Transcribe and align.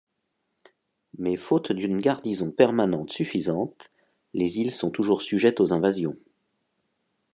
Mais 1.19 1.37
faute 1.37 1.71
d'une 1.71 1.99
garnison 1.99 2.49
permanente 2.49 3.11
suffisante, 3.11 3.91
les 4.33 4.57
îles 4.57 4.71
sont 4.71 4.89
toujours 4.89 5.21
sujettes 5.21 5.59
aux 5.59 5.73
invasions. 5.73 6.17